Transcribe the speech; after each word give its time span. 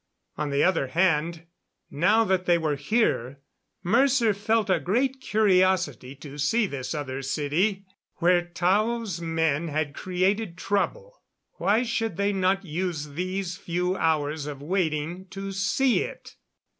On 0.35 0.49
the 0.49 0.63
other 0.63 0.87
hand, 0.87 1.45
now 1.91 2.23
that 2.23 2.47
they 2.47 2.57
were 2.57 2.73
here, 2.75 3.39
Mercer 3.83 4.33
felt 4.33 4.67
a 4.67 4.79
great 4.79 5.21
curiosity 5.21 6.15
to 6.15 6.39
see 6.39 6.65
this 6.65 6.95
other 6.95 7.21
city 7.21 7.85
where 8.15 8.41
Tao's 8.41 9.21
men 9.21 9.67
had 9.67 9.93
created 9.93 10.57
trouble. 10.57 11.21
Why 11.59 11.83
should 11.83 12.17
they 12.17 12.33
not 12.33 12.65
use 12.65 13.09
these 13.13 13.57
few 13.57 13.95
hours 13.95 14.47
of 14.47 14.59
waiting 14.59 15.27
to 15.27 15.51
see 15.51 15.99
it? 16.01 16.35